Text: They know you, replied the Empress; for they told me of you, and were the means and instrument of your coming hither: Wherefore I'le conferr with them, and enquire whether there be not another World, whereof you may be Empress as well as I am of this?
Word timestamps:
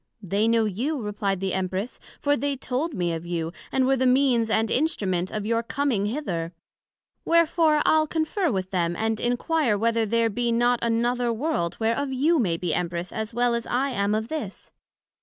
They 0.23 0.47
know 0.47 0.65
you, 0.65 0.99
replied 0.99 1.41
the 1.41 1.53
Empress; 1.53 1.99
for 2.19 2.35
they 2.35 2.55
told 2.55 2.95
me 2.95 3.13
of 3.13 3.23
you, 3.23 3.53
and 3.71 3.85
were 3.85 3.95
the 3.95 4.07
means 4.07 4.49
and 4.49 4.71
instrument 4.71 5.29
of 5.29 5.45
your 5.45 5.61
coming 5.61 6.07
hither: 6.07 6.53
Wherefore 7.23 7.83
I'le 7.85 8.07
conferr 8.07 8.51
with 8.51 8.71
them, 8.71 8.95
and 8.95 9.19
enquire 9.19 9.77
whether 9.77 10.07
there 10.07 10.31
be 10.31 10.51
not 10.51 10.79
another 10.81 11.31
World, 11.31 11.75
whereof 11.79 12.11
you 12.11 12.39
may 12.39 12.57
be 12.57 12.73
Empress 12.73 13.11
as 13.11 13.31
well 13.31 13.53
as 13.53 13.67
I 13.67 13.91
am 13.91 14.15
of 14.15 14.27
this? 14.29 14.71